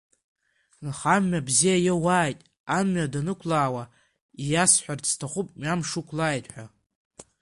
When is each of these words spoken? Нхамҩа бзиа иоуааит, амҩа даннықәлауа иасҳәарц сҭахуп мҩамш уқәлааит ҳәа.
Нхамҩа 0.85 1.45
бзиа 1.47 1.77
иоуааит, 1.87 2.39
амҩа 2.77 3.11
даннықәлауа 3.13 3.83
иасҳәарц 4.51 5.05
сҭахуп 5.13 5.47
мҩамш 5.57 5.89
уқәлааит 5.99 6.45
ҳәа. 6.53 6.65